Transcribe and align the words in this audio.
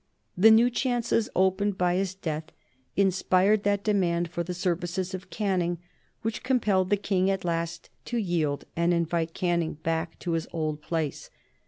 The 0.35 0.49
new 0.49 0.71
chances 0.71 1.29
opened 1.35 1.77
by 1.77 1.93
his 1.93 2.15
death 2.15 2.45
inspired 2.97 3.61
that 3.65 3.83
demand 3.83 4.31
for 4.31 4.41
the 4.43 4.55
services 4.55 5.13
of 5.13 5.29
Canning 5.29 5.77
which 6.23 6.41
compelled 6.41 6.89
the 6.89 6.97
King 6.97 7.29
at 7.29 7.45
last 7.45 7.91
to 8.05 8.17
yield 8.17 8.65
and 8.75 8.95
invite 8.95 9.35
Canning 9.35 9.73
back 9.83 10.17
to 10.21 10.31
his 10.31 10.47
old 10.51 10.81
place. 10.81 11.29